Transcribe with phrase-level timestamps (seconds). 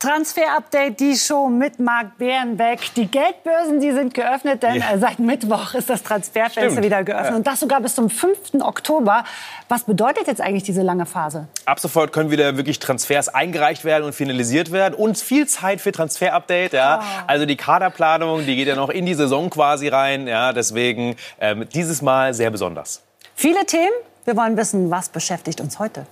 [0.00, 2.94] Transfer-Update, die Show mit Marc Bärenbeck.
[2.96, 4.92] Die Geldbörsen, die sind geöffnet, denn ja.
[4.92, 6.86] Äh, seit Mittwoch ist das Transferfenster Stimmt.
[6.86, 7.30] wieder geöffnet.
[7.30, 7.36] Ja.
[7.36, 8.54] Und das sogar bis zum 5.
[8.62, 9.24] Oktober.
[9.68, 11.48] Was bedeutet jetzt eigentlich diese lange Phase?
[11.66, 14.94] Ab sofort können wieder wirklich Transfers eingereicht werden und finalisiert werden.
[14.94, 16.72] Und viel Zeit für Transfer-Update.
[16.72, 17.00] Ja.
[17.02, 17.24] Oh.
[17.26, 20.26] Also die Kaderplanung, die geht ja noch in die Saison quasi rein.
[20.26, 20.54] Ja.
[20.54, 23.02] Deswegen ähm, dieses Mal sehr besonders.
[23.34, 23.92] Viele Themen.
[24.24, 26.06] Wir wollen wissen, was beschäftigt uns heute.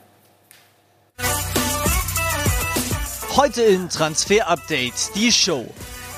[3.39, 5.65] Heute in Transfer Update die Show.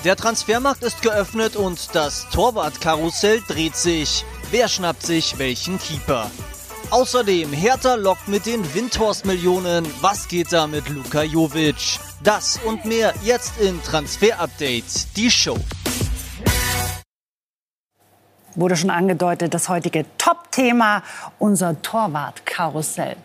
[0.05, 4.25] Der Transfermarkt ist geöffnet und das Torwartkarussell dreht sich.
[4.51, 6.31] Wer schnappt sich welchen Keeper?
[6.89, 9.87] Außerdem Hertha lockt mit den Windhorst-Millionen.
[10.01, 11.99] Was geht da mit Luka Jovic?
[12.25, 15.59] Das und mehr jetzt in Transfer Update die Show.
[18.55, 21.03] Wurde schon angedeutet, das heutige Top-Thema,
[21.39, 23.19] unser Torwartkarussell.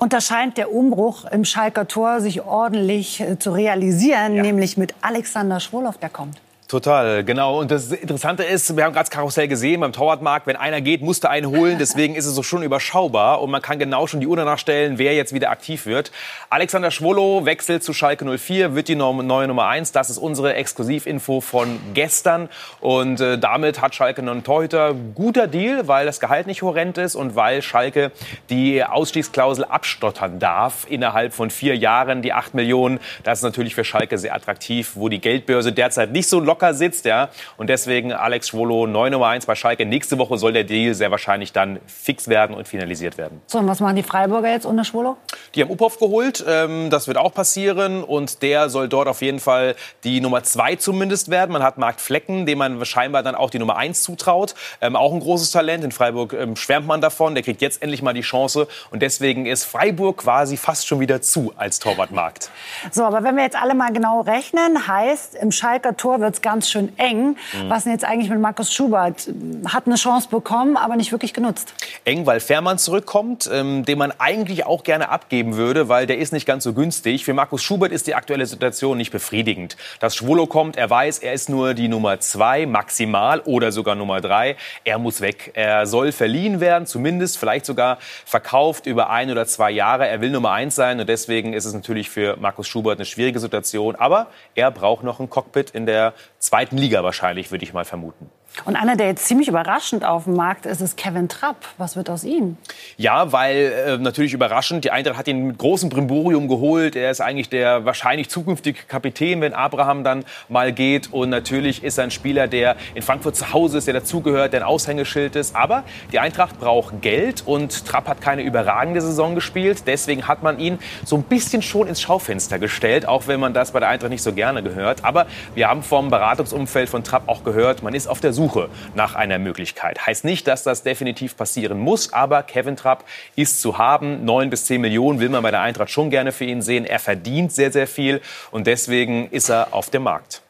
[0.00, 4.42] Und da scheint der Umbruch im Schalker Tor sich ordentlich äh, zu realisieren, ja.
[4.42, 6.40] nämlich mit Alexander Schwolow, der kommt.
[6.70, 7.58] Total, genau.
[7.58, 11.02] Und das Interessante ist, wir haben gerade das Karussell gesehen beim Torwartmarkt, wenn einer geht,
[11.02, 11.78] musste einen holen.
[11.80, 14.96] Deswegen ist es so schon überschaubar und man kann genau schon die Uhr danach stellen,
[14.96, 16.12] wer jetzt wieder aktiv wird.
[16.48, 19.90] Alexander Schwolo wechselt zu Schalke 04, wird die neue Nummer 1.
[19.90, 22.48] Das ist unsere Exklusivinfo von gestern.
[22.80, 24.94] Und äh, damit hat Schalke einen Torhüter.
[25.16, 28.12] Guter Deal, weil das Gehalt nicht horrend ist und weil Schalke
[28.48, 32.22] die Ausstiegsklausel abstottern darf innerhalb von vier Jahren.
[32.22, 36.28] Die 8 Millionen, das ist natürlich für Schalke sehr attraktiv, wo die Geldbörse derzeit nicht
[36.28, 37.04] so locker locker sitzt.
[37.04, 37.28] Ja?
[37.56, 39.86] Und deswegen Alex Schwolo, neu Nummer 1 bei Schalke.
[39.86, 43.40] Nächste Woche soll der Deal sehr wahrscheinlich dann fix werden und finalisiert werden.
[43.46, 45.16] So, und was machen die Freiburger jetzt ohne Schwolo?
[45.54, 46.44] Die haben Uphoff geholt.
[46.46, 48.04] Ähm, das wird auch passieren.
[48.04, 51.52] Und der soll dort auf jeden Fall die Nummer 2 zumindest werden.
[51.52, 54.54] Man hat Marc Flecken, dem man scheinbar dann auch die Nummer 1 zutraut.
[54.80, 55.84] Ähm, auch ein großes Talent.
[55.84, 57.34] In Freiburg ähm, schwärmt man davon.
[57.34, 58.68] Der kriegt jetzt endlich mal die Chance.
[58.90, 62.50] Und deswegen ist Freiburg quasi fast schon wieder zu als Torwartmarkt.
[62.90, 66.42] So, aber wenn wir jetzt alle mal genau rechnen, heißt, im Schalker Tor wird es
[66.50, 67.36] ganz schön eng.
[67.52, 67.68] Mhm.
[67.68, 69.28] Was denn jetzt eigentlich mit Markus Schubert?
[69.66, 71.74] Hat eine Chance bekommen, aber nicht wirklich genutzt.
[72.04, 76.32] Eng, weil Fährmann zurückkommt, ähm, den man eigentlich auch gerne abgeben würde, weil der ist
[76.32, 77.24] nicht ganz so günstig.
[77.24, 79.76] Für Markus Schubert ist die aktuelle Situation nicht befriedigend.
[80.00, 84.20] Dass Schwolo kommt, er weiß, er ist nur die Nummer zwei maximal oder sogar Nummer
[84.20, 84.56] drei.
[84.82, 85.52] Er muss weg.
[85.54, 90.08] Er soll verliehen werden, zumindest vielleicht sogar verkauft über ein oder zwei Jahre.
[90.08, 93.38] Er will Nummer eins sein und deswegen ist es natürlich für Markus Schubert eine schwierige
[93.38, 93.94] Situation.
[93.94, 98.30] Aber er braucht noch ein Cockpit in der zweiten Liga wahrscheinlich, würde ich mal vermuten.
[98.64, 101.56] Und einer, der jetzt ziemlich überraschend auf dem Markt ist, ist Kevin Trapp.
[101.78, 102.56] Was wird aus ihm?
[102.98, 104.84] Ja, weil äh, natürlich überraschend.
[104.84, 106.94] Die Eintracht hat ihn mit großem Brimborium geholt.
[106.94, 111.12] Er ist eigentlich der wahrscheinlich zukünftige Kapitän, wenn Abraham dann mal geht.
[111.12, 114.60] Und natürlich ist er ein Spieler, der in Frankfurt zu Hause ist, der dazugehört, der
[114.60, 115.56] ein Aushängeschild ist.
[115.56, 119.84] Aber die Eintracht braucht Geld und Trapp hat keine überragende Saison gespielt.
[119.86, 123.70] Deswegen hat man ihn so ein bisschen schon ins Schaufenster gestellt, auch wenn man das
[123.70, 125.04] bei der Eintracht nicht so gerne gehört.
[125.04, 128.70] Aber wir haben vom Beratungsumfeld von Trapp auch gehört, man ist auf der Suche Suche
[128.94, 130.06] nach einer Möglichkeit.
[130.06, 133.04] Heißt nicht, dass das definitiv passieren muss, aber Kevin Trapp
[133.36, 134.24] ist zu haben.
[134.24, 136.86] Neun bis zehn Millionen will man bei der Eintracht schon gerne für ihn sehen.
[136.86, 140.40] Er verdient sehr, sehr viel und deswegen ist er auf dem Markt.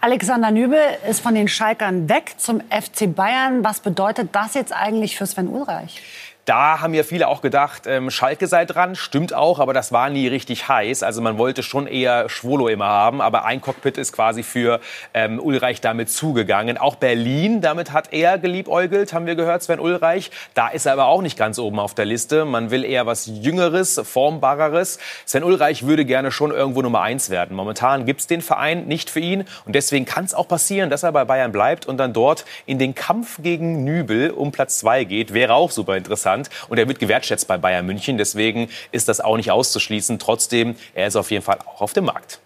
[0.00, 0.78] Alexander Nübel
[1.10, 3.64] ist von den Schalkern weg zum FC Bayern.
[3.64, 6.00] Was bedeutet das jetzt eigentlich für Sven Ulreich?
[6.44, 8.96] Da haben ja viele auch gedacht, ähm, Schalke sei dran.
[8.96, 11.02] Stimmt auch, aber das war nie richtig heiß.
[11.02, 13.22] Also man wollte schon eher Schwolo immer haben.
[13.22, 14.80] Aber ein Cockpit ist quasi für
[15.14, 16.76] ähm, Ulreich damit zugegangen.
[16.76, 20.30] Auch Berlin, damit hat er geliebäugelt, haben wir gehört, Sven Ulreich.
[20.52, 22.44] Da ist er aber auch nicht ganz oben auf der Liste.
[22.44, 24.98] Man will eher was Jüngeres, Formbareres.
[25.24, 27.56] Sven Ulreich würde gerne schon irgendwo Nummer eins werden.
[27.56, 29.44] Momentan gibt's den Verein nicht für ihn.
[29.64, 32.78] Und deswegen kann es auch passieren, dass er bei Bayern bleibt und dann dort in
[32.78, 35.32] den Kampf gegen Nübel um Platz zwei geht.
[35.32, 38.18] Wäre auch super interessant interessant und er wird gewertschätzt bei Bayern München.
[38.18, 40.18] Deswegen ist das auch nicht auszuschließen.
[40.18, 42.40] Trotzdem, er ist auf jeden Fall auch auf dem Markt.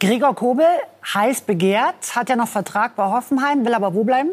[0.00, 0.66] Gregor Kobel,
[1.14, 4.30] heiß begehrt, hat ja noch Vertrag bei Hoffenheim, will aber wo bleiben?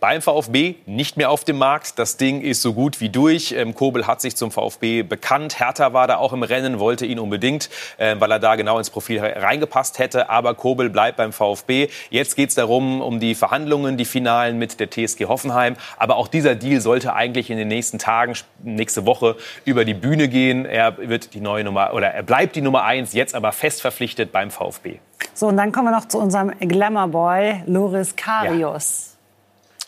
[0.00, 1.98] Beim VfB nicht mehr auf dem Markt.
[1.98, 3.52] Das Ding ist so gut wie durch.
[3.52, 5.60] Ähm, Kobel hat sich zum VfB bekannt.
[5.60, 8.90] Hertha war da auch im Rennen, wollte ihn unbedingt, äh, weil er da genau ins
[8.90, 10.30] Profil reingepasst hätte.
[10.30, 11.88] Aber Kobel bleibt beim VfB.
[12.10, 15.76] Jetzt geht es darum, um die Verhandlungen, die Finalen mit der TSG Hoffenheim.
[15.96, 20.28] Aber auch dieser Deal sollte eigentlich in den nächsten Tagen, nächste Woche über die Bühne
[20.28, 20.64] gehen.
[20.64, 24.32] Er wird die neue Nummer oder er bleibt die Nummer eins, jetzt aber fest verpflichtet
[24.32, 24.98] beim VfB.
[25.34, 29.06] So, und dann kommen wir noch zu unserem Glamour-Boy, Loris Karius.
[29.12, 29.19] Ja.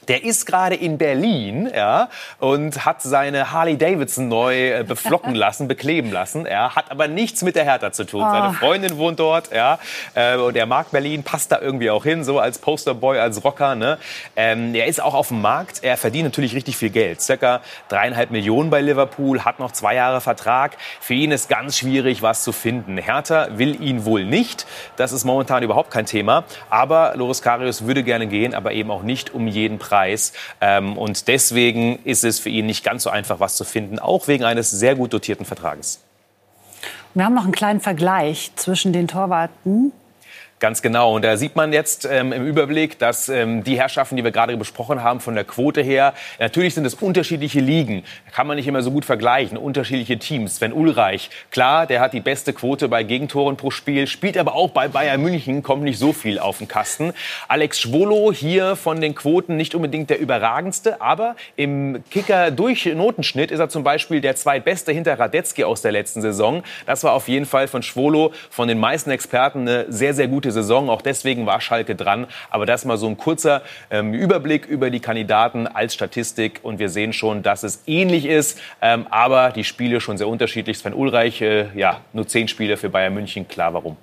[0.09, 2.09] Der ist gerade in Berlin ja,
[2.39, 6.45] und hat seine Harley Davidson neu äh, beflocken lassen, bekleben lassen.
[6.45, 8.23] Er hat aber nichts mit der Hertha zu tun.
[8.23, 8.31] Oh.
[8.31, 9.79] Seine Freundin wohnt dort ja,
[10.15, 13.75] äh, und er mag Berlin, passt da irgendwie auch hin, so als Posterboy, als Rocker.
[13.75, 13.99] Ne?
[14.35, 15.83] Ähm, er ist auch auf dem Markt.
[15.83, 17.21] Er verdient natürlich richtig viel Geld.
[17.21, 20.77] Circa dreieinhalb Millionen bei Liverpool, hat noch zwei Jahre Vertrag.
[21.01, 22.99] Für ihn ist ganz schwierig, was zu finden.
[22.99, 24.67] Hertha will ihn wohl nicht.
[24.97, 26.45] Das ist momentan überhaupt kein Thema.
[26.71, 29.92] Aber Loris Karius würde gerne gehen, aber eben auch nicht um jeden Preis.
[29.93, 30.33] Preis.
[30.63, 34.27] Ähm, und deswegen ist es für ihn nicht ganz so einfach, was zu finden, auch
[34.27, 36.01] wegen eines sehr gut dotierten Vertrages.
[37.13, 39.93] Wir haben noch einen kleinen Vergleich zwischen den Torwarten
[40.63, 41.17] Ganz genau.
[41.17, 44.57] Und da sieht man jetzt ähm, im Überblick, dass ähm, die Herrschaften, die wir gerade
[44.57, 48.05] besprochen haben, von der Quote her, natürlich sind es unterschiedliche Ligen.
[48.31, 49.59] Kann man nicht immer so gut vergleichen.
[49.59, 50.55] Unterschiedliche Teams.
[50.59, 54.71] Sven Ulreich, klar, der hat die beste Quote bei Gegentoren pro Spiel, spielt aber auch
[54.71, 57.13] bei Bayern München, kommt nicht so viel auf den Kasten.
[57.49, 63.69] Alex Schwolo hier von den Quoten nicht unbedingt der überragendste, aber im Kicker-Durch-Notenschnitt ist er
[63.69, 66.63] zum Beispiel der zweitbeste hinter Radetzky aus der letzten Saison.
[66.87, 70.52] Das war auf jeden Fall von Schwolo, von den meisten Experten, eine sehr, sehr gute
[70.53, 70.91] Saison.
[70.91, 72.27] Auch deswegen war Schalke dran.
[72.51, 76.61] Aber das mal so ein kurzer ähm, Überblick über die Kandidaten als Statistik.
[76.63, 80.79] Und wir sehen schon, dass es ähnlich ist, ähm, aber die Spiele schon sehr unterschiedlich.
[80.79, 83.49] Sven Ulreich, äh, ja, nur zehn Spiele für Bayern München.
[83.49, 83.97] Klar, warum.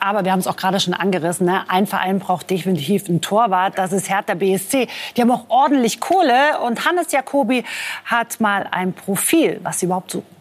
[0.00, 1.46] Aber wir haben es auch gerade schon angerissen.
[1.46, 1.68] Ne?
[1.68, 3.76] Ein Verein braucht definitiv einen Torwart.
[3.76, 4.88] Das ist Hertha BSC.
[5.16, 6.60] Die haben auch ordentlich Kohle.
[6.64, 7.64] Und Hannes Jacobi
[8.04, 10.35] hat mal ein Profil, was sie überhaupt suchen.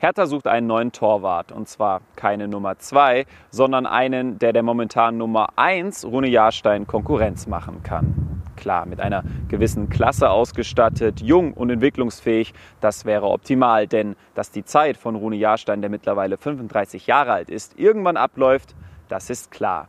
[0.00, 5.18] Hertha sucht einen neuen Torwart und zwar keine Nummer 2, sondern einen, der der momentan
[5.18, 8.44] Nummer 1 Rune Jahrstein Konkurrenz machen kann.
[8.54, 14.64] Klar, mit einer gewissen Klasse ausgestattet, jung und entwicklungsfähig, das wäre optimal, denn dass die
[14.64, 18.76] Zeit von Rune Jahrstein, der mittlerweile 35 Jahre alt ist, irgendwann abläuft,
[19.08, 19.88] das ist klar.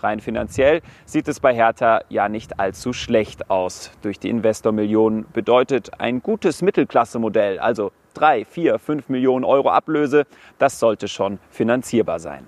[0.00, 3.92] Rein finanziell sieht es bei Hertha ja nicht allzu schlecht aus.
[4.02, 10.26] Durch die Investormillionen bedeutet ein gutes Mittelklasse-Modell, also 3, 4, 5 Millionen Euro Ablöse,
[10.58, 12.46] das sollte schon finanzierbar sein.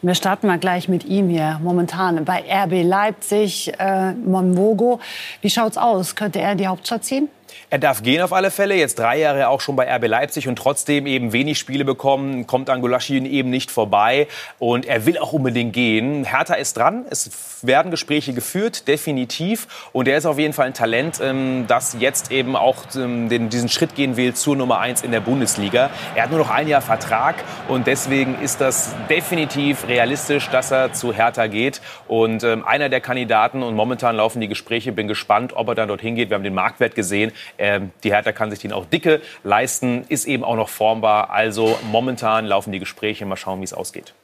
[0.00, 5.00] Wir starten mal gleich mit ihm hier momentan bei RB Leipzig, äh, Monvogo.
[5.42, 6.14] Wie schaut's aus?
[6.14, 7.28] Könnte er die Hauptstadt ziehen?
[7.70, 8.74] Er darf gehen auf alle Fälle.
[8.74, 12.46] Jetzt drei Jahre auch schon bei RB Leipzig und trotzdem eben wenig Spiele bekommen.
[12.46, 14.28] Kommt Angolaschi eben nicht vorbei.
[14.58, 16.24] Und er will auch unbedingt gehen.
[16.24, 17.04] Hertha ist dran.
[17.10, 17.30] Es
[17.62, 19.66] werden Gespräche geführt, definitiv.
[19.92, 23.68] Und er ist auf jeden Fall ein Talent, ähm, das jetzt eben auch ähm, diesen
[23.68, 25.90] Schritt gehen will zur Nummer eins in der Bundesliga.
[26.14, 27.36] Er hat nur noch ein Jahr Vertrag
[27.68, 31.80] und deswegen ist das definitiv realistisch, dass er zu Hertha geht.
[32.06, 34.92] Und ähm, einer der Kandidaten und momentan laufen die Gespräche.
[34.92, 36.30] Bin gespannt, ob er dann dorthin geht.
[36.30, 37.32] Wir haben den Marktwert gesehen.
[37.58, 41.30] Ähm, die Hertha kann sich den auch dicke leisten, ist eben auch noch formbar.
[41.30, 43.26] Also momentan laufen die Gespräche.
[43.26, 44.14] Mal schauen, wie es ausgeht.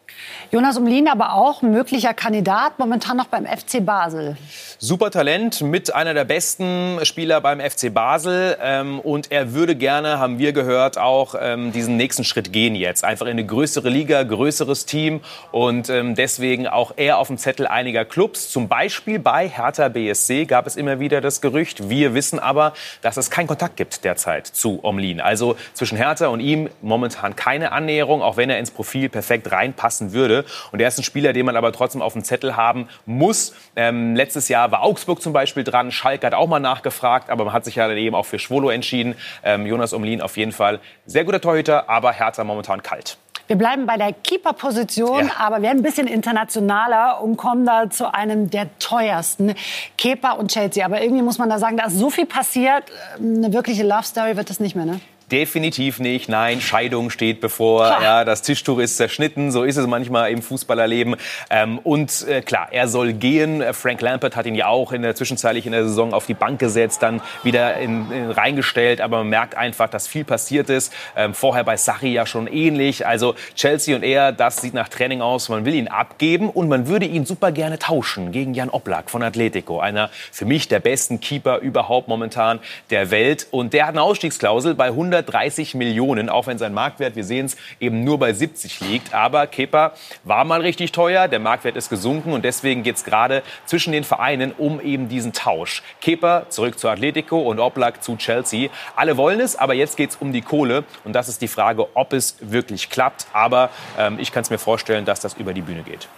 [0.51, 4.37] Jonas Umlin aber auch möglicher Kandidat, momentan noch beim FC Basel.
[4.79, 8.57] Super Talent, mit einer der besten Spieler beim FC Basel.
[8.61, 13.05] Ähm, und er würde gerne, haben wir gehört, auch ähm, diesen nächsten Schritt gehen jetzt.
[13.05, 15.21] Einfach in eine größere Liga, größeres Team.
[15.53, 18.51] Und ähm, deswegen auch er auf dem Zettel einiger Clubs.
[18.51, 21.89] Zum Beispiel bei Hertha BSC gab es immer wieder das Gerücht.
[21.89, 22.73] Wir wissen aber,
[23.03, 25.21] dass es keinen Kontakt gibt derzeit zu Omlin.
[25.21, 30.13] Also zwischen Hertha und ihm momentan keine Annäherung, auch wenn er ins Profil perfekt reinpassen
[30.15, 30.45] würde.
[30.73, 33.55] Und er ist ein Spieler, den man aber trotzdem auf dem Zettel haben muss.
[33.77, 35.91] Ähm, letztes Jahr war Augsburg zum Beispiel dran.
[35.91, 38.71] Schalke hat auch mal nachgefragt, aber man hat sich ja dann eben auch für Schwolo
[38.71, 39.15] entschieden.
[39.43, 43.19] Ähm, Jonas Omlin auf jeden Fall sehr guter Torhüter, aber Hertha momentan kalt.
[43.47, 45.33] Wir bleiben bei der Keeper-Position, ja.
[45.39, 49.55] aber werden ein bisschen internationaler und kommen da zu einem der teuersten.
[49.99, 50.85] Kepa und Chelsea.
[50.85, 52.85] Aber irgendwie muss man da sagen, da ist so viel passiert.
[53.19, 55.01] Eine wirkliche Love-Story wird das nicht mehr, ne?
[55.33, 56.29] Definitiv nicht.
[56.29, 57.87] Nein, Scheidung steht bevor.
[58.03, 59.53] Ja, das Tischtuch ist zerschnitten.
[59.53, 61.17] So ist es manchmal im Fußballerleben.
[61.49, 63.65] Ähm, und äh, klar, er soll gehen.
[63.73, 66.59] Frank Lampert hat ihn ja auch in der zwischenzeitlich in der Saison auf die Bank
[66.59, 69.01] gesetzt, dann wieder in, in reingestellt.
[69.01, 70.93] Aber man merkt einfach, dass viel passiert ist.
[71.17, 73.07] Ähm, vorher bei Sarri ja schon ähnlich.
[73.07, 75.49] Also Chelsea und er, das sieht nach Training aus.
[75.49, 79.23] Man will ihn abgeben und man würde ihn super gerne tauschen gegen Jan Oblak von
[79.23, 79.81] Atletico.
[79.81, 83.47] Einer für mich der besten Keeper überhaupt momentan der Welt.
[83.51, 87.47] Und der hat eine Ausstiegsklausel bei 100 130 Millionen, auch wenn sein Marktwert, wir sehen
[87.47, 89.15] es, eben nur bei 70 liegt.
[89.15, 89.93] Aber Kepa
[90.25, 94.05] war mal richtig teuer, der Marktwert ist gesunken und deswegen geht es gerade zwischen den
[94.05, 95.83] Vereinen um eben diesen Tausch.
[96.01, 98.71] Kepa zurück zu Atletico und Oblak zu Chelsea.
[98.97, 101.87] Alle wollen es, aber jetzt geht es um die Kohle und das ist die Frage,
[101.95, 103.27] ob es wirklich klappt.
[103.33, 106.09] Aber ähm, ich kann es mir vorstellen, dass das über die Bühne geht.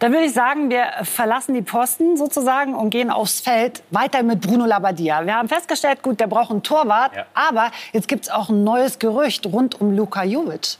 [0.00, 4.40] Dann würde ich sagen, wir verlassen die Posten sozusagen und gehen aufs Feld weiter mit
[4.40, 5.26] Bruno Labbadia.
[5.26, 7.26] Wir haben festgestellt, gut, der braucht einen Torwart, ja.
[7.34, 10.78] aber jetzt gibt es auch ein neues Gerücht rund um Luka Jovic.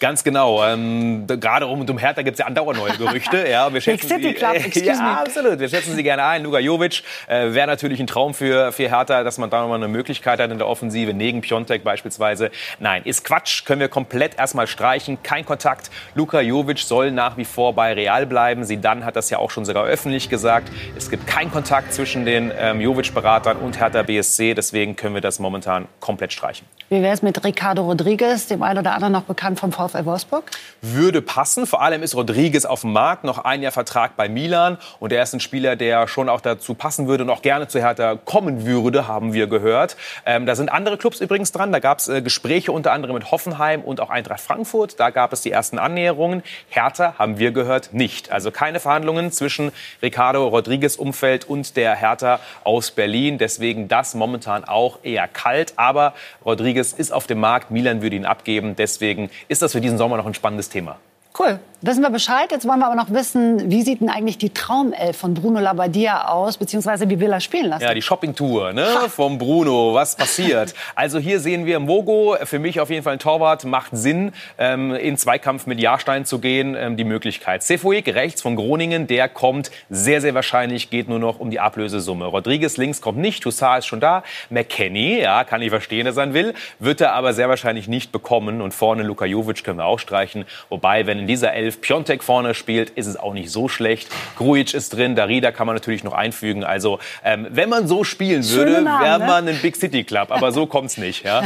[0.00, 0.64] Ganz genau.
[0.64, 3.46] Ähm, gerade um, um Hertha gibt es ja andauernd neue Gerüchte.
[3.46, 5.18] ja, wir schätzen Big City Club, äh, ja, me.
[5.18, 5.58] absolut.
[5.58, 6.42] Wir schätzen sie gerne ein.
[6.42, 9.88] Luka Jovic äh, wäre natürlich ein Traum für, für Hertha, dass man da nochmal eine
[9.88, 11.12] Möglichkeit hat in der Offensive.
[11.12, 12.50] Negen Piontek beispielsweise.
[12.78, 13.66] Nein, ist Quatsch.
[13.66, 15.22] Können wir komplett erstmal streichen.
[15.22, 15.90] Kein Kontakt.
[16.14, 18.61] Luka Jovic soll nach wie vor bei Real bleiben.
[18.64, 20.70] Sie dann hat das ja auch schon sogar öffentlich gesagt.
[20.96, 24.54] Es gibt keinen Kontakt zwischen den ähm, Jovic-Beratern und Hertha BSC.
[24.54, 26.66] Deswegen können wir das momentan komplett streichen.
[26.92, 30.44] Wie wäre es mit Ricardo Rodriguez, dem einen oder anderen noch bekannt vom VfL Wolfsburg?
[30.82, 31.66] Würde passen.
[31.66, 34.76] Vor allem ist Rodriguez auf dem Markt, noch ein Jahr Vertrag bei Milan.
[35.00, 37.80] Und er ist ein Spieler, der schon auch dazu passen würde und auch gerne zu
[37.80, 39.96] Hertha kommen würde, haben wir gehört.
[40.26, 41.72] Ähm, da sind andere Clubs übrigens dran.
[41.72, 45.00] Da gab es äh, Gespräche unter anderem mit Hoffenheim und auch Eintracht Frankfurt.
[45.00, 46.42] Da gab es die ersten Annäherungen.
[46.68, 48.30] Hertha, haben wir gehört, nicht.
[48.30, 53.38] Also keine Verhandlungen zwischen Ricardo Rodriguez Umfeld und der Hertha aus Berlin.
[53.38, 55.74] Deswegen das momentan auch eher kalt.
[55.76, 57.70] Aber Rodriguez Rodriguez ist auf dem Markt.
[57.70, 58.76] Milan würde ihn abgeben.
[58.76, 60.98] Deswegen ist das für diesen Sommer noch ein spannendes Thema.
[61.38, 61.58] Cool.
[61.84, 62.52] Wissen wir Bescheid.
[62.52, 66.28] Jetzt wollen wir aber noch wissen, wie sieht denn eigentlich die Traumelf von Bruno Labbadia
[66.28, 67.82] aus, beziehungsweise wie will er spielen lassen?
[67.82, 69.92] Ja, die Shoppingtour ne, vom Bruno.
[69.92, 70.74] Was passiert?
[70.94, 74.94] also hier sehen wir Mogo, für mich auf jeden Fall ein Torwart, macht Sinn, ähm,
[74.94, 77.64] in Zweikampf mit Jahrstein zu gehen, ähm, die Möglichkeit.
[77.64, 82.26] Cefoik rechts von Groningen, der kommt sehr, sehr wahrscheinlich, geht nur noch um die Ablösesumme.
[82.26, 84.22] Rodriguez links kommt nicht, Toussaint ist schon da.
[84.50, 88.60] McKenny, ja, kann ich verstehen, dass er will, wird er aber sehr wahrscheinlich nicht bekommen.
[88.60, 90.44] Und vorne Luka Jovic können wir auch streichen.
[90.68, 94.08] Wobei, wenn in dieser Elf Piontek vorne spielt, ist es auch nicht so schlecht.
[94.36, 96.64] Grujic ist drin, Darida kann man natürlich noch einfügen.
[96.64, 99.26] Also ähm, wenn man so spielen würde, wäre ne?
[99.26, 100.30] man ein Big City Club.
[100.30, 101.24] Aber so kommt es nicht.
[101.24, 101.42] Ja?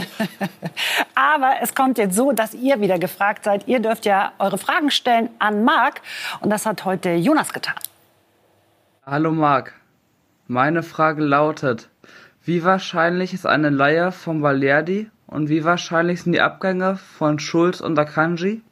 [1.15, 3.69] aber es kommt jetzt so, dass ihr wieder gefragt seid.
[3.69, 6.01] Ihr dürft ja eure Fragen stellen an Marc.
[6.41, 7.77] Und das hat heute Jonas getan.
[9.05, 9.75] Hallo Marc.
[10.49, 11.89] Meine Frage lautet,
[12.45, 17.81] wie wahrscheinlich ist eine Leihe von Valerdi und wie wahrscheinlich sind die Abgänge von Schulz
[17.81, 18.63] und Akanji?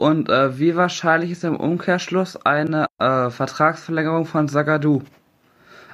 [0.00, 5.02] Und äh, wie wahrscheinlich ist im Umkehrschluss eine äh, Vertragsverlängerung von Zagadou?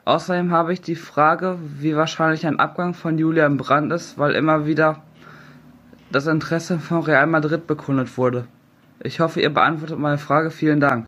[0.04, 4.64] Außerdem habe ich die Frage, wie wahrscheinlich ein Abgang von Julian Brandt ist, weil immer
[4.64, 5.02] wieder
[6.12, 8.46] das Interesse von Real Madrid bekundet wurde.
[9.00, 10.52] Ich hoffe, ihr beantwortet meine Frage.
[10.52, 11.06] Vielen Dank.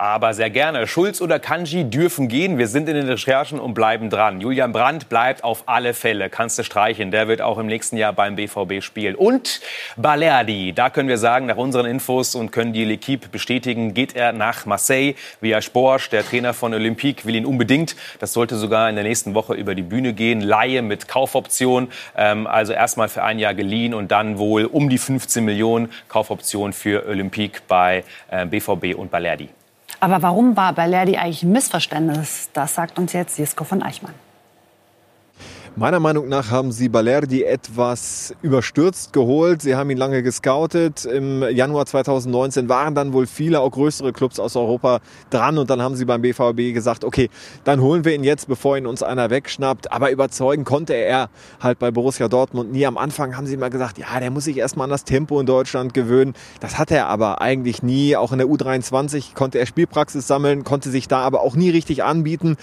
[0.00, 0.86] Aber sehr gerne.
[0.86, 2.56] Schulz oder Kanji dürfen gehen.
[2.56, 4.40] Wir sind in den Recherchen und bleiben dran.
[4.40, 6.30] Julian Brandt bleibt auf alle Fälle.
[6.30, 7.10] Kannst du streichen.
[7.10, 9.16] Der wird auch im nächsten Jahr beim BVB spielen.
[9.16, 9.60] Und
[9.96, 10.72] Balerdi.
[10.72, 14.66] Da können wir sagen, nach unseren Infos und können die L'Equipe bestätigen, geht er nach
[14.66, 15.14] Marseille.
[15.40, 17.96] Via Sporsch, der Trainer von Olympique, will ihn unbedingt.
[18.20, 20.40] Das sollte sogar in der nächsten Woche über die Bühne gehen.
[20.40, 21.88] Laie mit Kaufoption.
[22.16, 26.72] Ähm, also erstmal für ein Jahr geliehen und dann wohl um die 15 Millionen Kaufoption
[26.72, 29.48] für Olympique bei äh, BVB und Balerdi.
[30.00, 32.50] Aber warum war Balerdi eigentlich ein Missverständnis?
[32.52, 34.14] Das sagt uns jetzt Jesko von Eichmann.
[35.78, 39.62] Meiner Meinung nach haben sie Balerdi etwas überstürzt geholt.
[39.62, 41.04] Sie haben ihn lange gescoutet.
[41.04, 44.98] Im Januar 2019 waren dann wohl viele, auch größere Clubs aus Europa
[45.30, 45.56] dran.
[45.56, 47.30] Und dann haben sie beim BVB gesagt, okay,
[47.62, 49.92] dann holen wir ihn jetzt, bevor ihn uns einer wegschnappt.
[49.92, 51.30] Aber überzeugen konnte er
[51.60, 52.84] halt bei Borussia Dortmund nie.
[52.84, 55.46] Am Anfang haben sie immer gesagt, ja, der muss sich erstmal an das Tempo in
[55.46, 56.34] Deutschland gewöhnen.
[56.58, 58.16] Das hat er aber eigentlich nie.
[58.16, 62.02] Auch in der U23 konnte er Spielpraxis sammeln, konnte sich da aber auch nie richtig
[62.02, 62.56] anbieten.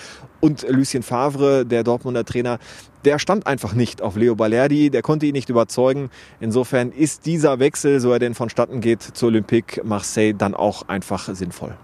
[0.45, 2.59] Und Lucien Favre, der Dortmunder Trainer,
[3.03, 6.11] der stand einfach nicht auf Leo Balerdi, der konnte ihn nicht überzeugen.
[6.39, 11.33] Insofern ist dieser Wechsel, so er denn vonstatten geht, zu Olympique Marseille dann auch einfach
[11.33, 11.75] sinnvoll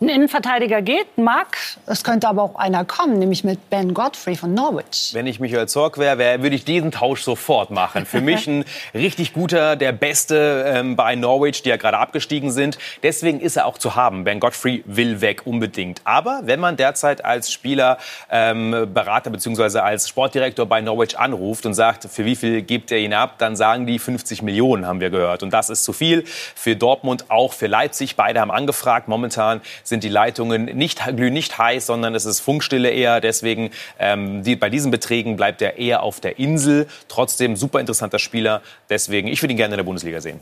[0.00, 1.56] ein Innenverteidiger geht, mag.
[1.86, 5.10] Es könnte aber auch einer kommen, nämlich mit Ben Godfrey von Norwich.
[5.12, 8.04] Wenn ich Michael Zorg wäre, wär, würde ich diesen Tausch sofort machen.
[8.04, 12.76] Für mich ein richtig guter, der Beste ähm, bei Norwich, die ja gerade abgestiegen sind.
[13.02, 14.24] Deswegen ist er auch zu haben.
[14.24, 16.02] Ben Godfrey will weg unbedingt.
[16.04, 17.96] Aber wenn man derzeit als Spieler,
[18.30, 19.78] ähm, Berater bzw.
[19.78, 23.56] als Sportdirektor bei Norwich anruft und sagt, für wie viel gibt er ihn ab, dann
[23.56, 25.42] sagen die 50 Millionen, haben wir gehört.
[25.42, 28.16] Und das ist zu viel für Dortmund, auch für Leipzig.
[28.16, 29.08] Beide haben angefragt.
[29.08, 33.20] Momentan sind die Leitungen nicht, glühen nicht heiß, sondern es ist Funkstille eher.
[33.20, 36.86] Deswegen ähm, die, bei diesen Beträgen bleibt er eher auf der Insel.
[37.08, 38.62] Trotzdem super interessanter Spieler.
[38.90, 40.40] Deswegen, ich würde ihn gerne in der Bundesliga sehen.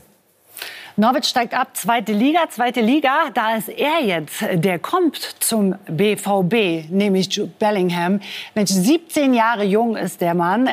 [0.97, 3.29] Norwich steigt ab, zweite Liga, zweite Liga.
[3.33, 8.21] Da ist er jetzt, der kommt zum BVB, nämlich Bellingham.
[8.53, 10.69] Mensch, 17 Jahre jung ist der Mann.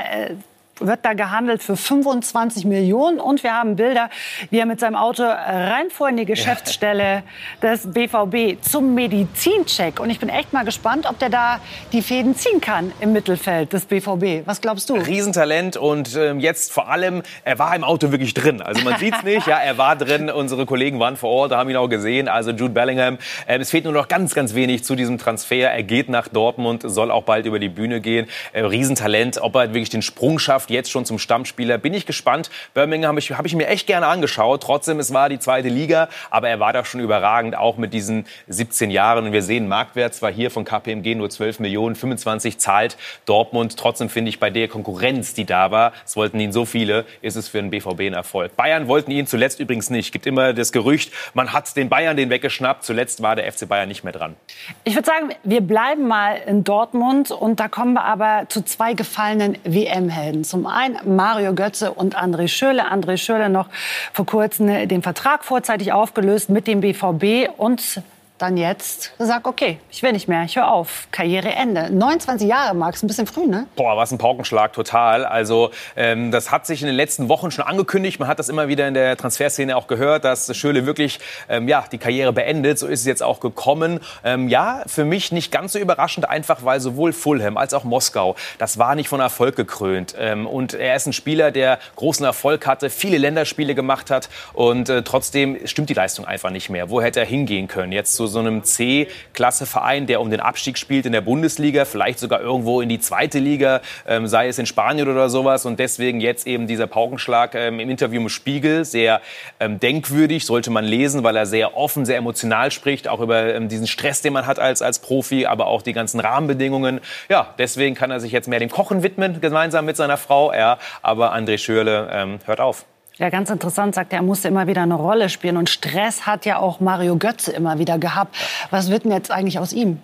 [0.83, 3.21] Äh, wird da gehandelt für 25 Millionen.
[3.21, 4.11] Und wir haben Bilder,
[4.51, 7.23] wie er mit seinem Auto reinfuhr in die Geschäftsstelle
[7.63, 10.01] des BVB zum Medizincheck.
[10.01, 11.61] Und ich bin echt mal gespannt, ob der da
[11.93, 14.47] die Fäden ziehen kann im Mittelfeld des BVB.
[14.47, 14.95] Was glaubst du?
[14.95, 18.61] Riesentalent und ähm, jetzt vor allem, er war im Auto wirklich drin.
[18.61, 20.31] Also man sieht es nicht, ja, er war drin.
[20.31, 22.29] Unsere Kollegen waren vor Ort, haben ihn auch gesehen.
[22.29, 23.19] Also Jude Bellingham.
[23.49, 25.71] Ähm, es fehlt nur noch ganz, ganz wenig zu diesem Transfer.
[25.71, 28.27] Er geht nach Dortmund, soll auch bald über die Bühne gehen.
[28.53, 29.41] Äh, Riesentalent.
[29.41, 32.51] Ob er wirklich den Sprung schafft, jetzt schon zum Stammspieler, bin ich gespannt.
[32.75, 34.63] Birmingham habe ich, hab ich mir echt gerne angeschaut.
[34.63, 38.27] Trotzdem, es war die zweite Liga, aber er war da schon überragend, auch mit diesen
[38.49, 39.27] 17 Jahren.
[39.27, 43.77] Und wir sehen, Marktwert zwar hier von KPMG nur 12 Millionen, 25 zahlt Dortmund.
[43.77, 47.37] Trotzdem finde ich bei der Konkurrenz, die da war, es wollten ihn so viele, ist
[47.37, 48.57] es für den BVB ein Erfolg.
[48.57, 50.13] Bayern wollten ihn zuletzt übrigens nicht.
[50.13, 52.85] Gibt immer das Gerücht, man hat den Bayern den weggeschnappt.
[52.85, 54.37] Zuletzt war der FC Bayern nicht mehr dran.
[54.85, 58.95] Ich würde sagen, wir bleiben mal in Dortmund und da kommen wir aber zu zwei
[58.95, 60.45] gefallenen WM-Helden.
[60.53, 62.93] Zum einen Mario Götze und André Schürrle.
[62.93, 63.69] André Schürrle noch
[64.13, 68.03] vor kurzem den Vertrag vorzeitig aufgelöst mit dem BVB und
[68.43, 71.91] dann jetzt gesagt, okay, ich will nicht mehr, ich höre auf, Karriereende.
[71.93, 73.67] 29 Jahre, Max, ein bisschen früh, ne?
[73.77, 75.25] Boah, was ein Paukenschlag, total.
[75.25, 78.19] Also ähm, das hat sich in den letzten Wochen schon angekündigt.
[78.19, 81.85] Man hat das immer wieder in der Transferszene auch gehört, dass Schöle wirklich ähm, ja,
[81.91, 82.81] die Karriere beendet.
[82.81, 84.01] So ist es jetzt auch gekommen.
[84.25, 88.35] Ähm, ja, für mich nicht ganz so überraschend, einfach weil sowohl Fulham als auch Moskau,
[88.59, 90.17] das war nicht von Erfolg gekrönt.
[90.19, 94.89] Ähm, und er ist ein Spieler, der großen Erfolg hatte, viele Länderspiele gemacht hat und
[94.89, 96.91] äh, trotzdem stimmt die Leistung einfach nicht mehr.
[96.91, 97.93] Wo hätte er hingehen können?
[97.93, 102.41] Jetzt zu so einem C-Klasse-Verein, der um den Abstieg spielt in der Bundesliga, vielleicht sogar
[102.41, 105.65] irgendwo in die zweite Liga, ähm, sei es in Spanien oder sowas.
[105.65, 109.21] Und deswegen jetzt eben dieser Paukenschlag ähm, im Interview im Spiegel, sehr
[109.61, 113.69] ähm, denkwürdig, sollte man lesen, weil er sehr offen, sehr emotional spricht, auch über ähm,
[113.69, 117.01] diesen Stress, den man hat als, als Profi, aber auch die ganzen Rahmenbedingungen.
[117.29, 120.53] Ja, deswegen kann er sich jetzt mehr dem Kochen widmen, gemeinsam mit seiner Frau.
[120.53, 122.87] Ja, aber André Schürle ähm, hört auf.
[123.23, 125.57] Ja, ganz interessant, sagt er, er musste immer wieder eine Rolle spielen.
[125.57, 128.35] Und Stress hat ja auch Mario Götze immer wieder gehabt.
[128.71, 130.01] Was wird denn jetzt eigentlich aus ihm?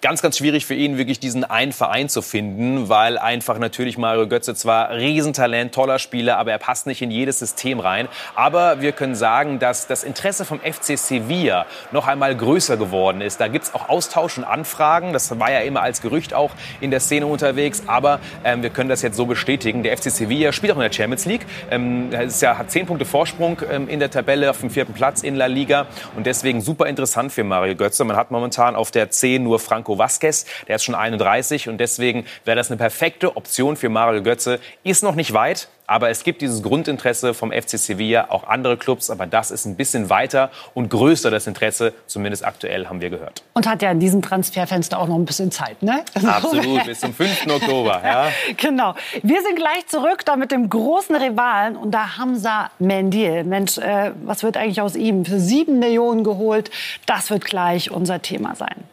[0.00, 4.26] Ganz, ganz schwierig für ihn, wirklich diesen einen Verein zu finden, weil einfach natürlich Mario
[4.26, 8.08] Götze zwar Riesentalent, toller Spieler, aber er passt nicht in jedes System rein.
[8.34, 13.40] Aber wir können sagen, dass das Interesse vom FC Sevilla noch einmal größer geworden ist.
[13.40, 15.12] Da gibt es auch Austausch und Anfragen.
[15.12, 17.82] Das war ja immer als Gerücht auch in der Szene unterwegs.
[17.86, 19.82] Aber ähm, wir können das jetzt so bestätigen.
[19.82, 21.46] Der FC Sevilla spielt auch in der Champions League.
[21.70, 25.22] Ähm, ist ja, hat zehn Punkte Vorsprung ähm, in der Tabelle auf dem vierten Platz
[25.22, 25.86] in La Liga.
[26.16, 28.04] Und deswegen super interessant für Mario Götze.
[28.04, 32.26] Man hat momentan auf der 10 nur Franco Vasquez, der ist schon 31 und deswegen
[32.44, 34.60] wäre das eine perfekte Option für Mario Götze.
[34.84, 39.08] Ist noch nicht weit, aber es gibt dieses Grundinteresse vom FC Sevilla, auch andere Clubs,
[39.08, 43.42] aber das ist ein bisschen weiter und größer das Interesse, zumindest aktuell haben wir gehört.
[43.54, 46.04] Und hat ja in diesem Transferfenster auch noch ein bisschen Zeit, ne?
[46.14, 47.46] Absolut, bis zum 5.
[47.48, 48.00] Oktober.
[48.04, 48.28] Ja.
[48.58, 48.94] Genau.
[49.22, 53.44] Wir sind gleich zurück da mit dem großen Rivalen und da Hamza Mendil.
[53.44, 55.24] Mensch, äh, was wird eigentlich aus ihm?
[55.24, 56.70] Für sieben Millionen geholt.
[57.06, 58.84] Das wird gleich unser Thema sein.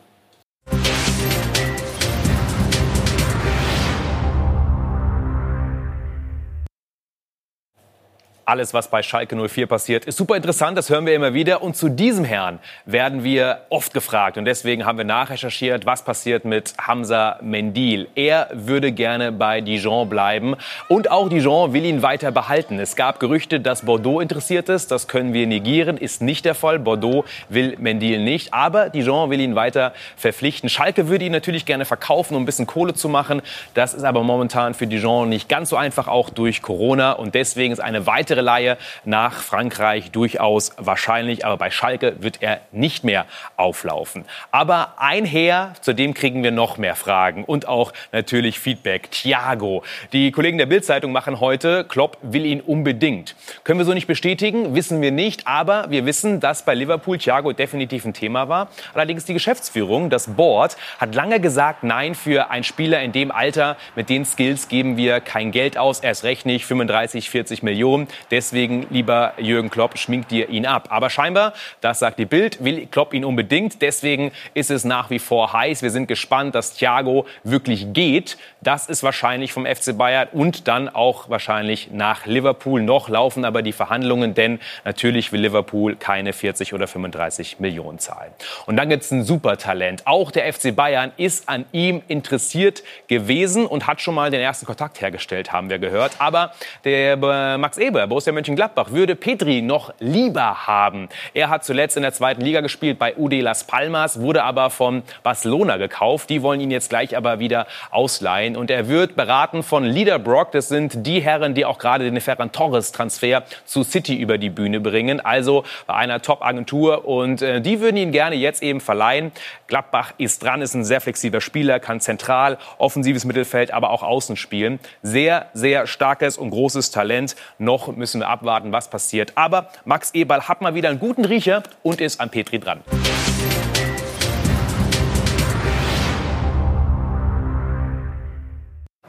[8.45, 10.77] Alles, was bei Schalke 04 passiert, ist super interessant.
[10.77, 11.63] Das hören wir immer wieder.
[11.63, 14.37] Und zu diesem Herrn werden wir oft gefragt.
[14.37, 18.07] Und deswegen haben wir nachrecherchiert, was passiert mit Hamza Mendil.
[18.15, 20.55] Er würde gerne bei Dijon bleiben.
[20.87, 22.79] Und auch Dijon will ihn weiter behalten.
[22.79, 24.91] Es gab Gerüchte, dass Bordeaux interessiert ist.
[24.91, 25.97] Das können wir negieren.
[25.97, 26.79] Ist nicht der Fall.
[26.79, 28.53] Bordeaux will Mendil nicht.
[28.53, 30.69] Aber Dijon will ihn weiter verpflichten.
[30.69, 33.41] Schalke würde ihn natürlich gerne verkaufen, um ein bisschen Kohle zu machen.
[33.73, 37.13] Das ist aber momentan für Dijon nicht ganz so einfach, auch durch Corona.
[37.13, 41.45] Und deswegen ist eine weitere weitere Leihe nach Frankreich durchaus wahrscheinlich.
[41.45, 44.25] Aber bei Schalke wird er nicht mehr auflaufen.
[44.51, 49.11] Aber ein Herr, zu dem kriegen wir noch mehr Fragen und auch natürlich Feedback.
[49.11, 49.83] Thiago.
[50.11, 53.35] Die Kollegen der Bildzeitung machen heute, Klopp will ihn unbedingt.
[53.63, 55.47] Können wir so nicht bestätigen, wissen wir nicht.
[55.47, 58.69] Aber wir wissen, dass bei Liverpool Thiago definitiv ein Thema war.
[58.93, 63.77] Allerdings die Geschäftsführung, das Board, hat lange gesagt, nein, für einen Spieler in dem Alter
[63.95, 65.99] mit den Skills geben wir kein Geld aus.
[65.99, 68.07] Erst recht nicht 35, 40 Millionen.
[68.31, 70.87] Deswegen, lieber Jürgen Klopp, schminkt dir ihn ab.
[70.89, 73.81] Aber scheinbar, das sagt die Bild, will Klopp ihn unbedingt.
[73.81, 75.81] Deswegen ist es nach wie vor heiß.
[75.81, 78.37] Wir sind gespannt, dass Thiago wirklich geht.
[78.61, 82.81] Das ist wahrscheinlich vom FC Bayern und dann auch wahrscheinlich nach Liverpool.
[82.81, 88.31] Noch laufen aber die Verhandlungen, denn natürlich will Liverpool keine 40 oder 35 Millionen zahlen.
[88.65, 90.07] Und dann gibt es ein Supertalent.
[90.07, 94.65] Auch der FC Bayern ist an ihm interessiert gewesen und hat schon mal den ersten
[94.65, 96.13] Kontakt hergestellt, haben wir gehört.
[96.19, 96.51] Aber
[96.83, 97.17] der
[97.57, 101.09] Max Eber, Borussia Mönchengladbach würde Petri noch lieber haben.
[101.33, 105.03] Er hat zuletzt in der zweiten Liga gespielt bei UD Las Palmas, wurde aber von
[105.21, 106.29] Barcelona gekauft.
[106.29, 108.55] Die wollen ihn jetzt gleich aber wieder ausleihen.
[108.55, 110.53] Und er wird beraten von Liederbrock.
[110.53, 114.79] Das sind die Herren, die auch gerade den Ferran Torres-Transfer zu City über die Bühne
[114.79, 115.19] bringen.
[115.19, 117.03] Also bei einer Top-Agentur.
[117.03, 119.33] Und äh, die würden ihn gerne jetzt eben verleihen.
[119.67, 124.37] Gladbach ist dran, ist ein sehr flexibler Spieler, kann zentral, offensives Mittelfeld, aber auch außen
[124.37, 124.79] spielen.
[125.03, 127.35] Sehr, sehr starkes und großes Talent.
[127.57, 129.33] Noch müssen wir abwarten, was passiert.
[129.35, 132.81] Aber Max Eberl hat mal wieder einen guten Riecher und ist an Petri dran.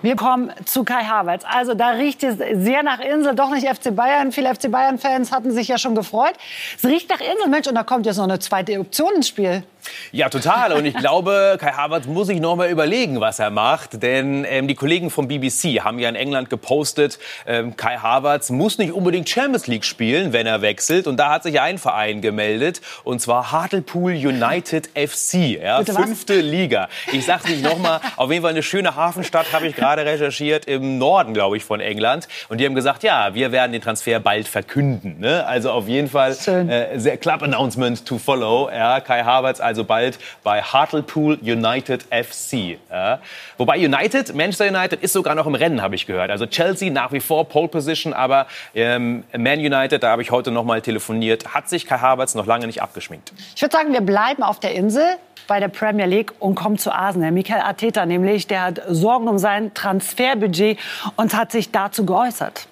[0.02, 1.44] Wir kommen zu Kai Havertz.
[1.48, 4.30] Also da riecht es sehr nach Insel, doch nicht FC Bayern.
[4.30, 6.34] Viele FC Bayern-Fans hatten sich ja schon gefreut.
[6.76, 9.64] Es riecht nach Insel, Mensch, und da kommt jetzt noch eine zweite Option ins Spiel.
[10.12, 10.72] Ja, total.
[10.72, 14.02] Und ich glaube, Kai Havertz muss sich noch mal überlegen, was er macht.
[14.02, 18.78] Denn ähm, die Kollegen vom BBC haben ja in England gepostet, ähm, Kai Havertz muss
[18.78, 21.06] nicht unbedingt Champions League spielen, wenn er wechselt.
[21.06, 26.88] Und da hat sich ein Verein gemeldet, und zwar Hartlepool United FC, ja, fünfte Liga.
[27.12, 30.66] Ich sag's nicht noch mal, auf jeden Fall eine schöne Hafenstadt, habe ich gerade recherchiert,
[30.66, 32.28] im Norden, glaube ich, von England.
[32.48, 35.20] Und die haben gesagt, ja, wir werden den Transfer bald verkünden.
[35.20, 35.46] Ne?
[35.46, 38.70] Also auf jeden Fall äh, sehr Club Announcement to follow.
[38.70, 42.78] Ja, Kai Havertz also bald bei Hartlepool United FC.
[42.90, 43.20] Ja.
[43.58, 46.30] Wobei United, Manchester United, ist sogar noch im Rennen, habe ich gehört.
[46.30, 50.50] Also Chelsea nach wie vor Pole Position, aber ähm, Man United, da habe ich heute
[50.50, 53.32] noch mal telefoniert, hat sich Kai Havertz noch lange nicht abgeschminkt.
[53.54, 55.04] Ich würde sagen, wir bleiben auf der Insel
[55.46, 57.30] bei der Premier League und kommen zu Arsenal.
[57.30, 60.78] Michael Arteta nämlich, der hat Sorgen um sein Transferbudget
[61.16, 62.66] und hat sich dazu geäußert.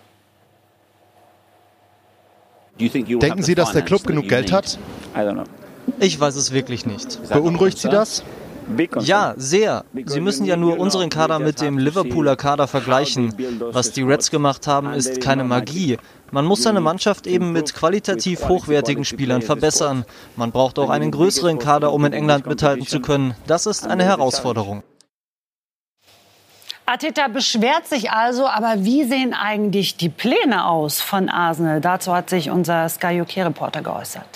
[2.80, 4.78] Denken Sie, dass der Club genug Geld hat?
[6.00, 7.20] Ich weiß es wirklich nicht.
[7.28, 8.22] Beunruhigt Sie das?
[9.00, 9.84] Ja, sehr.
[10.06, 13.34] Sie müssen ja nur unseren Kader mit dem Liverpooler Kader vergleichen.
[13.60, 15.98] Was die Reds gemacht haben, ist keine Magie.
[16.30, 20.04] Man muss seine Mannschaft eben mit qualitativ hochwertigen Spielern verbessern.
[20.36, 23.34] Man braucht auch einen größeren Kader, um in England mithalten zu können.
[23.46, 24.82] Das ist eine Herausforderung.
[26.86, 31.80] Ateta beschwert sich also, aber wie sehen eigentlich die Pläne aus von Arsenal?
[31.80, 34.26] Dazu hat sich unser Sky UK-Reporter geäußert.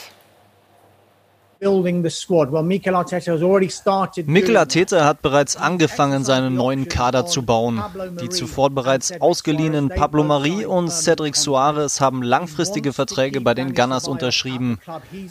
[4.26, 7.82] Mikel Arteta hat bereits angefangen, seinen neuen Kader zu bauen.
[8.20, 14.06] Die zuvor bereits ausgeliehenen Pablo Mari und Cedric Soares haben langfristige Verträge bei den Gunners
[14.06, 14.78] unterschrieben.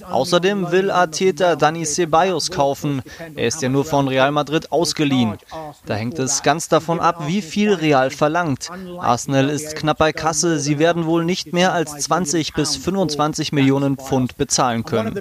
[0.09, 3.03] Außerdem will Arteta Dani Ceballos kaufen.
[3.35, 5.37] Er ist ja nur von Real Madrid ausgeliehen.
[5.85, 8.69] Da hängt es ganz davon ab, wie viel Real verlangt.
[8.99, 10.59] Arsenal ist knapp bei Kasse.
[10.59, 15.17] Sie werden wohl nicht mehr als 20 bis 25 Millionen Pfund bezahlen können.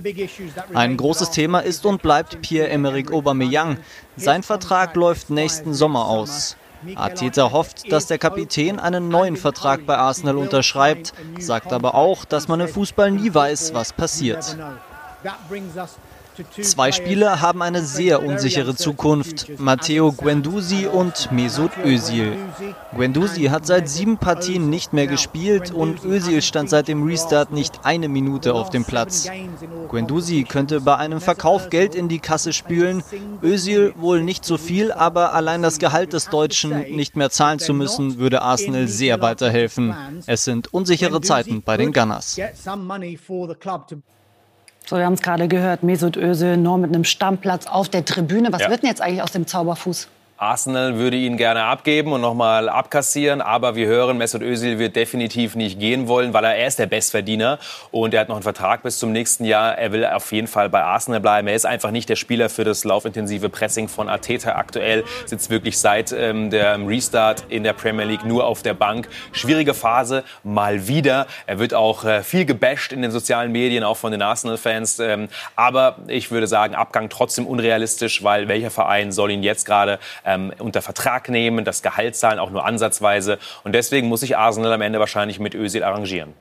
[0.75, 3.77] Ein ein großes Thema ist und bleibt Pierre-Emerick Aubameyang.
[4.17, 6.57] Sein Vertrag läuft nächsten Sommer aus.
[6.95, 12.49] Arteta hofft, dass der Kapitän einen neuen Vertrag bei Arsenal unterschreibt, sagt aber auch, dass
[12.49, 14.57] man im Fußball nie weiß, was passiert.
[16.61, 22.37] Zwei Spieler haben eine sehr unsichere Zukunft, Matteo Guendouzi und Mesut Özil.
[22.95, 27.81] Guendouzi hat seit sieben Partien nicht mehr gespielt und Özil stand seit dem Restart nicht
[27.85, 29.29] eine Minute auf dem Platz.
[29.89, 33.03] Guendouzi könnte bei einem Verkauf Geld in die Kasse spülen,
[33.43, 37.73] Özil wohl nicht so viel, aber allein das Gehalt des Deutschen nicht mehr zahlen zu
[37.73, 39.95] müssen, würde Arsenal sehr weiterhelfen.
[40.27, 42.37] Es sind unsichere Zeiten bei den Gunners.
[44.89, 48.53] So, wir haben es gerade gehört, Mesut Özil nur mit einem Stammplatz auf der Tribüne.
[48.53, 48.71] Was ja.
[48.71, 50.09] wird denn jetzt eigentlich aus dem Zauberfuß?
[50.39, 55.55] Arsenal würde ihn gerne abgeben und nochmal abkassieren, aber wir hören, Mesut Özil wird definitiv
[55.55, 57.59] nicht gehen wollen, weil er, er ist der Bestverdiener
[57.91, 59.79] und er hat noch einen Vertrag bis zum nächsten Jahr.
[59.79, 61.49] Er will auf jeden Fall bei Arsenal bleiben.
[61.49, 65.05] Er ist einfach nicht der Spieler für das laufintensive Pressing von Arteta aktuell.
[65.25, 69.09] Sitzt wirklich seit ähm, dem Restart in der Premier League nur auf der Bank.
[69.33, 71.29] Schwierige Phase, mal wieder.
[71.47, 74.99] Er wird auch äh, viel gebasht in den sozialen Medien, auch von den Arsenal-Fans.
[74.99, 79.99] Ähm, aber ich würde sagen, Abgang trotzdem unrealistisch, weil welcher Verein soll ihn jetzt gerade
[80.27, 83.39] ähm, unter Vertrag nehmen, das Gehalt zahlen, auch nur ansatzweise.
[83.65, 86.35] Und deswegen muss sich Arsenal am Ende wahrscheinlich mit Özil arrangieren.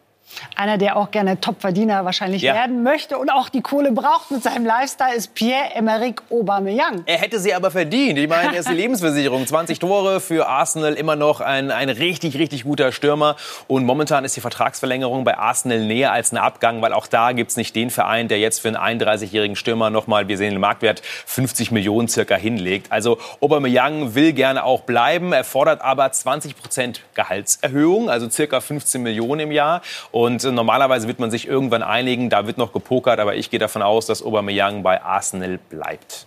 [0.55, 2.53] Einer, der auch gerne Topverdiener wahrscheinlich ja.
[2.53, 7.03] werden möchte und auch die Kohle braucht mit seinem Lifestyle, ist Pierre-Emerick Aubameyang.
[7.05, 8.19] Er hätte sie aber verdient.
[8.19, 9.45] Ich meine, er ist die Lebensversicherung.
[9.45, 13.35] 20 Tore für Arsenal, immer noch ein, ein richtig, richtig guter Stürmer.
[13.67, 17.51] Und momentan ist die Vertragsverlängerung bei Arsenal näher als ein Abgang, weil auch da gibt
[17.51, 21.01] es nicht den Verein, der jetzt für einen 31-jährigen Stürmer nochmal, wir sehen den Marktwert,
[21.25, 22.91] 50 Millionen circa hinlegt.
[22.91, 25.33] Also Aubameyang will gerne auch bleiben.
[25.33, 29.81] Er fordert aber 20 Prozent Gehaltserhöhung, also circa 15 Millionen im Jahr.
[30.11, 33.51] Und und äh, normalerweise wird man sich irgendwann einigen, da wird noch gepokert, aber ich
[33.51, 36.25] gehe davon aus, dass Aubameyang bei Arsenal bleibt.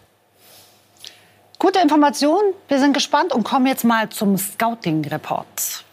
[1.58, 5.84] Gute Information, wir sind gespannt und kommen jetzt mal zum Scouting-Report.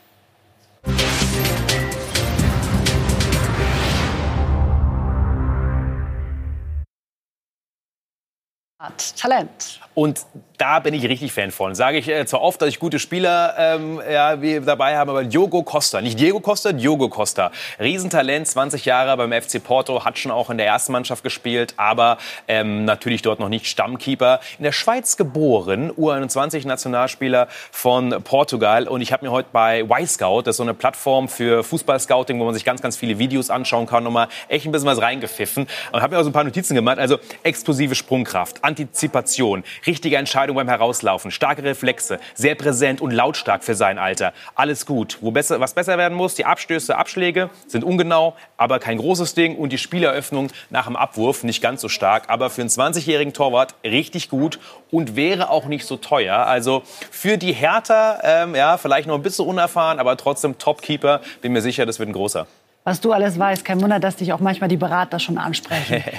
[9.17, 9.79] Talent.
[9.95, 10.25] Und
[10.57, 11.75] da bin ich richtig Fan von.
[11.75, 15.63] Sage ich äh, zwar oft, dass ich gute Spieler ähm, ja, dabei habe, aber Diogo
[15.63, 17.51] Costa, nicht Diego Costa, Diogo Costa.
[17.79, 22.17] Riesentalent, 20 Jahre beim FC Porto, hat schon auch in der ersten Mannschaft gespielt, aber
[22.47, 24.39] ähm, natürlich dort noch nicht Stammkeeper.
[24.57, 28.87] In der Schweiz geboren, U21-Nationalspieler von Portugal.
[28.87, 32.45] Und ich habe mir heute bei Y-Scout, das ist so eine Plattform für Fußballscouting, wo
[32.45, 35.67] man sich ganz, ganz viele Videos anschauen kann, nochmal echt ein bisschen was reingepfiffen.
[35.91, 36.99] Und habe mir auch so ein paar Notizen gemacht.
[36.99, 43.73] Also explosive Sprungkraft, Antizipation, richtige Entscheidung beim Herauslaufen, starke Reflexe, sehr präsent und lautstark für
[43.73, 44.31] sein Alter.
[44.53, 45.17] Alles gut.
[45.21, 49.55] Wo besser, was besser werden muss, die Abstöße, Abschläge sind ungenau, aber kein großes Ding.
[49.55, 52.25] Und die Spieleröffnung nach dem Abwurf nicht ganz so stark.
[52.27, 54.59] Aber für einen 20-jährigen Torwart richtig gut
[54.91, 56.45] und wäre auch nicht so teuer.
[56.45, 61.21] Also für die Hertha, ähm, ja, vielleicht noch ein bisschen unerfahren, aber trotzdem Topkeeper.
[61.41, 62.45] Bin mir sicher, das wird ein großer.
[62.83, 66.03] Was du alles weißt, kein Wunder, dass dich auch manchmal die Berater schon ansprechen.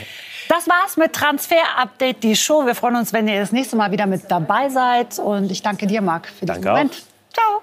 [0.48, 2.66] Das war's mit Transfer Update, die Show.
[2.66, 5.18] Wir freuen uns, wenn ihr das nächste Mal wieder mit dabei seid.
[5.18, 6.92] Und ich danke dir, Marc, für diesen danke Moment.
[6.92, 7.62] Auch.